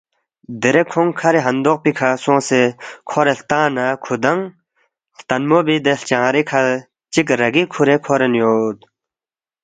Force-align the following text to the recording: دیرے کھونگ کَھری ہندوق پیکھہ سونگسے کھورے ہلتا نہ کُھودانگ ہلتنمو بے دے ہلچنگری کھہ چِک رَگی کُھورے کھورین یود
دیرے 0.61 0.83
کھونگ 0.91 1.11
کَھری 1.19 1.39
ہندوق 1.47 1.77
پیکھہ 1.83 2.09
سونگسے 2.23 2.61
کھورے 3.09 3.31
ہلتا 3.35 3.59
نہ 3.75 3.85
کُھودانگ 4.03 4.43
ہلتنمو 5.15 5.59
بے 5.65 5.75
دے 5.85 5.93
ہلچنگری 5.97 6.41
کھہ 6.49 6.61
چِک 7.13 7.27
رَگی 7.39 7.63
کُھورے 7.73 7.95
کھورین 8.05 8.33
یود 8.39 8.77